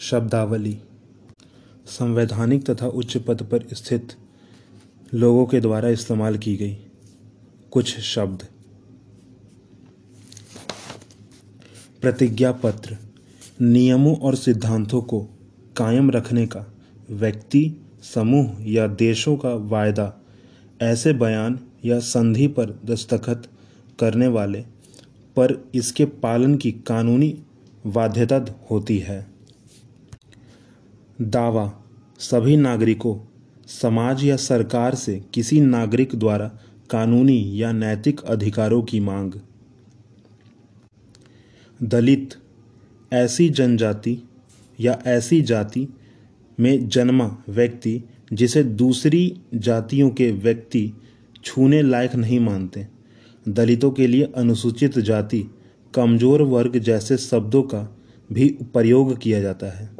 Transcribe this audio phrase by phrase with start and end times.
[0.00, 0.78] शब्दावली।
[1.86, 4.12] संवैधानिक तथा उच्च पद पर स्थित
[5.14, 6.76] लोगों के द्वारा इस्तेमाल की गई
[7.70, 8.46] कुछ शब्द।
[12.00, 12.96] प्रतिज्ञा पत्र,
[13.60, 15.20] नियमों और सिद्धांतों को
[15.76, 16.64] कायम रखने का,
[17.10, 17.76] व्यक्ति,
[18.14, 20.12] समूह या देशों का वायदा,
[20.82, 23.48] ऐसे बयान या संधि पर दस्तखत
[23.98, 24.60] करने वाले
[25.36, 27.42] पर इसके पालन की कानूनी
[27.86, 29.37] बाध्यता होती है।
[31.20, 31.72] दावा,
[32.18, 33.16] सभी नागरिकों,
[33.66, 36.46] समाज या सरकार से किसी नागरिक द्वारा
[36.90, 39.32] कानूनी या नैतिक अधिकारों की मांग।
[41.82, 42.34] दलित,
[43.12, 44.16] ऐसी जनजाति
[44.80, 45.86] या ऐसी जाति
[46.60, 50.92] में जन्मा व्यक्ति जिसे दूसरी जातियों के व्यक्ति
[51.44, 52.86] छूने लायक नहीं मानते।
[53.48, 55.44] दलितों के लिए अनुसूचित जाति
[55.94, 57.88] कमज़ोर वर्ग जैसे शब्दों का
[58.32, 59.97] भी प्रयोग किया जाता है।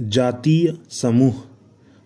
[0.00, 1.34] जातीय समूह,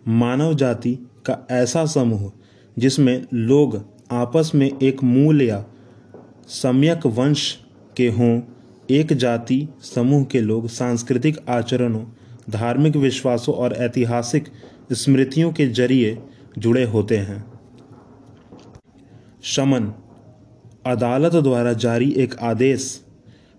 [0.08, 0.94] मानव जाति
[1.26, 2.32] का ऐसा समूह
[2.78, 3.76] जिसमें लोग
[4.10, 5.64] आपस में एक मूल या
[6.48, 7.58] सम्यक वंश
[7.96, 8.40] के हों,
[8.90, 12.04] एक जाति समूह के लोग सांस्कृतिक आचरणों,
[12.50, 14.48] धार्मिक विश्वासों और ऐतिहासिक
[14.92, 16.18] स्मृतियों के ज़रिए
[16.58, 17.44] जुड़े होते हैं।
[19.42, 19.92] शमन,
[20.86, 23.04] अदालत द्वारा जारी एक आदेश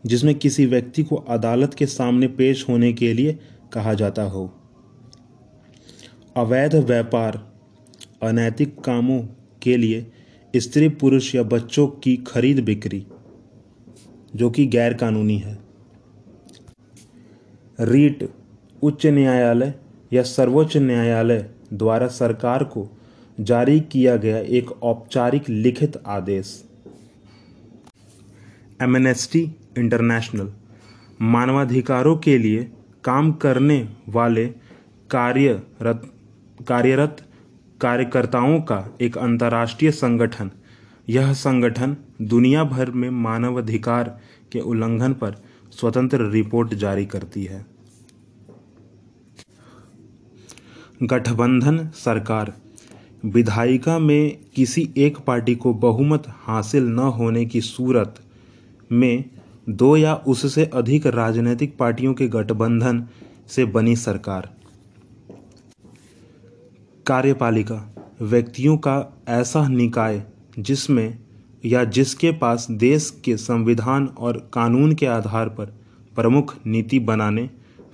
[0.06, 3.40] जिसमें किसी व्यक्ति को अदालत के सामने पेश होने के लिए
[3.74, 4.46] कहा जाता हो।
[6.38, 7.40] अवैध व्यापार,
[8.24, 9.20] अनैतिक कामों
[9.62, 10.12] के लिए
[10.54, 13.06] स्त्री पुरुष या बच्चों की खरीद बिक्री,
[14.36, 15.58] जो कि गैर कानूनी है।
[17.80, 18.30] रीट
[18.84, 19.74] उच्च न्यायालय
[20.14, 22.88] या सर्वोच्च न्यायालय द्वारा सरकार को
[23.40, 26.64] जारी किया गया एक औपचारिक लिखित आदेश।
[28.82, 29.42] एमनेस्टी
[29.78, 30.52] इंटरनेशनल
[31.22, 32.72] मानवाधिकारों के लिए
[33.06, 33.78] काम करने
[34.10, 34.46] वाले
[35.10, 36.12] कार्यरत
[36.68, 37.18] कार्यरत
[37.82, 40.52] कार्यकर्ताओं का एक अंतर्राष्ट्रीय संगठन।
[41.10, 44.10] यह संगठन दुनिया भर में मानवाधिकार
[44.52, 45.36] के उल्लंघन पर
[45.72, 47.66] स्वतंत्र रिपोर्ट जारी करती है।
[51.04, 52.54] गठबंधन सरकार,
[53.26, 58.20] विधायिका में किसी एक पार्टी को बहुमत हासिल न होने की सूरत
[58.92, 59.24] में
[59.70, 63.08] दो या उससे अधिक राजनीतिक पार्टियों के गठबंधन
[63.48, 64.50] से बनी सरकार।
[67.08, 70.24] कार्यपालिका, व्यक्तियों का ऐसा निकाय
[70.60, 71.18] जिसमें
[71.66, 75.74] या जिसके पास देश के संविधान और कानून के आधार पर
[76.16, 77.50] प्रमुख नीति बनाने,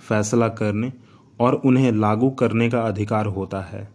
[0.07, 0.93] फैसला करने
[1.39, 3.89] और उन्हें लागू करने का अधिकार होता है।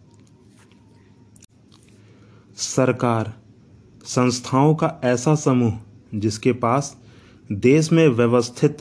[2.57, 3.33] सरकार,
[4.03, 5.79] संस्थाओं का ऐसा समूह
[6.15, 6.97] जिसके पास
[7.51, 8.77] देश में व्यवस्थित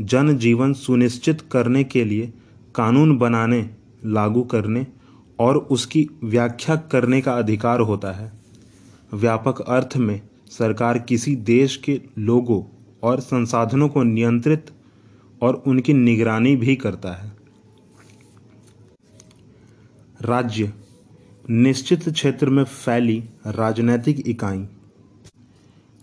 [0.00, 2.32] जन जीवन सुनिश्चित करने के लिए
[2.74, 3.70] कानून बनाने,
[4.04, 4.86] लागू करने
[5.38, 8.32] और उसकी व्याख्या करने का अधिकार होता है।
[9.14, 10.20] व्यापक अर्थ में
[10.50, 12.62] सरकार किसी देश के लोगों
[13.02, 14.70] और संसाधनों को नियंत्रित
[15.42, 17.32] और उनकी निगरानी भी करता है।
[20.22, 20.72] राज्य,
[21.50, 24.66] निश्चित क्षेत्र में फैली राजनैतिक इकाई,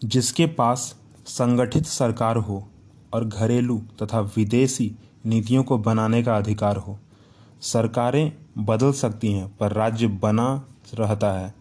[0.05, 1.00] जिसके पास
[1.31, 2.67] संगठित सरकार हो
[3.13, 6.99] और घरेलू तथा विदेशी नीतियों को बनाने का अधिकार हो।
[7.61, 10.65] सरकारें बदल सकती हैं, पर राज्य बना
[10.99, 11.53] रहता है।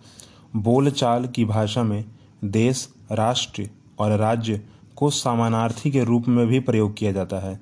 [0.57, 2.05] बोलचाल की भाषा में
[2.45, 4.65] देश, राष्ट्र और राज्य
[4.97, 7.61] को समानार्थी के रूप में भी प्रयोग किया जाता है।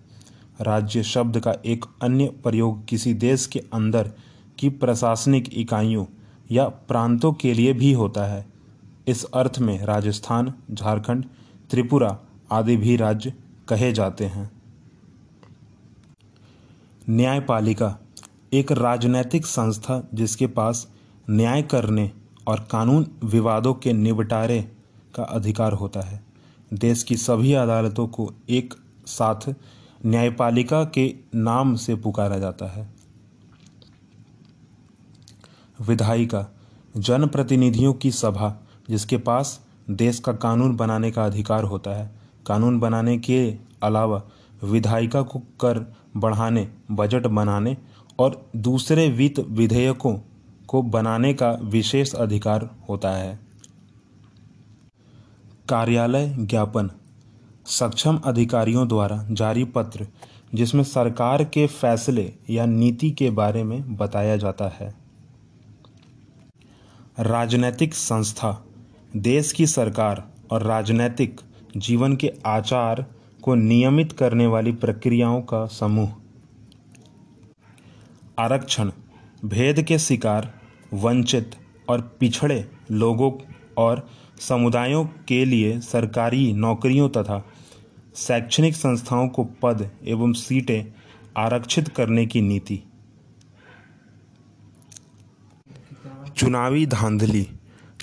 [0.60, 4.12] राज्य शब्द का एक अन्य प्रयोग किसी देश के अंदर
[4.58, 6.06] की प्रशासनिक इकाइयों
[6.50, 8.46] या प्रांतों के लिए भी होता है।
[9.08, 11.25] इस अर्थ में राजस्थान, झारखंड
[11.70, 12.18] त्रिपुरा
[12.52, 13.32] आदि भी राज्य
[13.68, 14.50] कहे जाते हैं।
[17.08, 17.98] न्यायपालिका,
[18.52, 20.86] एक राजनैतिक संस्था जिसके पास
[21.30, 22.10] न्याय करने
[22.46, 24.60] और कानून विवादों के निपटारे
[25.14, 26.24] का अधिकार होता है,
[26.74, 28.74] देश की सभी अदालतों को एक
[29.06, 29.54] साथ
[30.06, 32.88] न्यायपालिका के नाम से पुकारा जाता है।
[35.81, 36.46] विधायिका,
[36.96, 38.54] जनप्रतिनिधियों की सभा
[38.90, 42.11] जिसके पास देश का कानून बनाने का अधिकार होता है।
[42.46, 44.23] कानून बनाने के अलावा
[44.64, 47.76] विधायिका को कर बढ़ाने, बजट बनाने
[48.19, 50.19] और दूसरे वित्त विधेयकों
[50.69, 53.40] को बनाने का विशेष अधिकार होता है।
[55.69, 56.91] कार्यालय ज्ञापन।
[57.67, 60.06] सक्षम अधिकारियों द्वारा जारी पत्र,
[60.55, 64.94] जिसमें सरकार के फैसले या नीति के बारे में बताया जाता है।
[67.20, 68.64] राजनैतिक संस्था।
[69.16, 71.40] देश की सरकार और राजनैतिक
[71.76, 73.06] जीवन के आचार
[73.43, 76.12] को नियमित करने वाली प्रक्रियाओं का समूह।
[78.38, 78.90] आरक्षण,
[79.44, 80.55] भेद के शिकार,
[80.93, 81.50] वंचित
[81.88, 83.32] और पिछड़े लोगों
[83.78, 84.08] और
[84.40, 87.44] समुदायों के लिए सरकारी नौकरियों तथा
[88.14, 90.93] शैक्षणिक संस्थाओं को पद एवं सीटें
[91.37, 92.82] आरक्षित करने की नीति।
[96.37, 97.49] चुनावी धांधली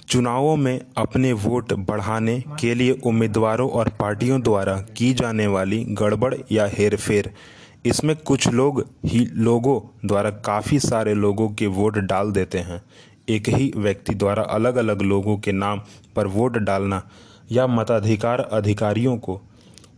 [0.10, 6.34] चुनावों में अपने वोट बढ़ाने के लिए उम्मीदवारों और पार्टियों द्वारा की जाने वाली गड़बड़
[6.52, 7.32] या हेरफेर।
[7.86, 12.82] इसमें कुछ लोग ही लोगों द्वारा काफ़ी सारे लोगों के वोट डाल देते हैं।
[13.30, 15.82] एक ही व्यक्ति द्वारा अलग अलग लोगों के नाम
[16.16, 17.02] पर वोट डालना
[17.52, 19.42] या मताधिकार अधिकारियों को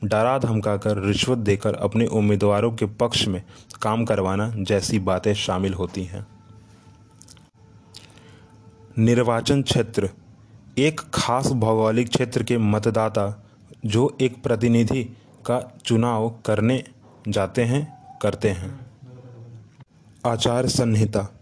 [0.03, 3.41] डरा धमकाकर रिश्वत देकर अपने उम्मीदवारों के पक्ष में
[3.81, 6.25] काम करवाना जैसी बातें शामिल होती हैं।
[8.97, 10.09] निर्वाचन क्षेत्र,
[10.77, 13.45] एक खास भौगोलिक क्षेत्र के मतदाता
[13.85, 15.03] जो एक प्रतिनिधि
[15.45, 16.83] का चुनाव करने
[17.27, 18.79] जाते हैं, करते हैं।
[20.25, 21.33] आचार संहिता,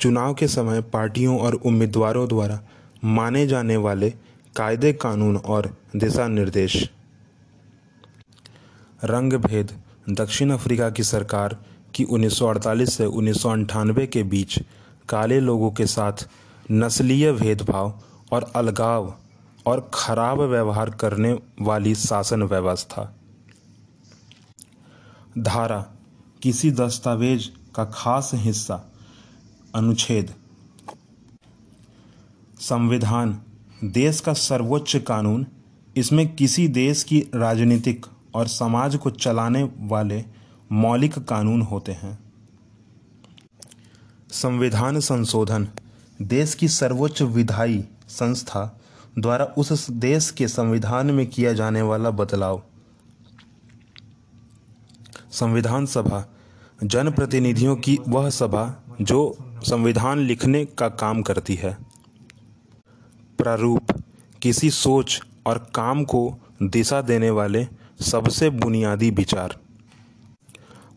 [0.00, 2.60] चुनाव के समय पार्टियों और उम्मीदवारों द्वारा
[3.04, 4.10] माने जाने वाले
[4.56, 6.90] कायदे, कानून और दिशा निर्देश।
[9.04, 9.72] रंग भेद
[10.10, 11.58] दक्षिण अफ्रीका की सरकार
[11.94, 13.42] की 1948 से उन्नीस
[14.12, 14.60] के बीच
[15.08, 16.28] काले लोगों के साथ
[16.70, 18.00] नस्लीय भेदभाव
[18.32, 19.14] और अलगाव
[19.66, 23.16] और खराब व्यवहार करने वाली शासन व्यवस्था।
[25.38, 25.86] धारा,
[26.42, 28.92] किसी दस्तावेज़ का खास हिस्सा,
[29.74, 30.34] अनुच्छेद।
[32.60, 33.42] संविधान,
[33.84, 35.46] देश का सर्वोच्च कानून,
[35.96, 40.24] इसमें किसी देश की राजनीतिक और समाज को चलाने वाले
[40.72, 42.18] मौलिक कानून होते हैं।
[44.32, 45.68] संविधान संशोधन
[46.22, 48.80] देश की सर्वोच्च विधायी संस्था
[49.18, 52.62] द्वारा उस देश के संविधान में किया जाने वाला बदलाव।
[55.30, 56.26] संविधान सभा,
[56.84, 61.78] जनप्रतिनिधियों की वह सभा जो संविधान लिखने का काम करती है।
[63.38, 63.86] प्रारूप,
[64.42, 67.66] किसी सोच और काम को दिशा देने वाले
[68.00, 69.58] सबसे बुनियादी विचार।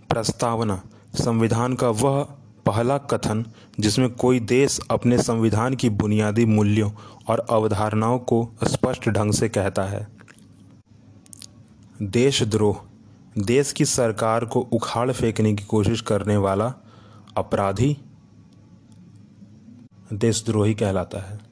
[0.09, 0.81] प्रस्तावना,
[1.15, 2.27] संविधान का वह
[2.65, 3.45] पहला कथन,
[3.79, 6.91] जिसमें कोई देश अपने संविधान की बुनियादी मूल्यों
[7.27, 10.07] और अवधारणाओं को स्पष्ट ढंग से कहता है।
[12.01, 12.81] देशद्रोह,
[13.37, 16.73] देश की सरकार को उखाड़ फेंकने की कोशिश करने वाला
[17.37, 17.97] अपराधी
[20.13, 21.50] देशद्रोही कहलाता है।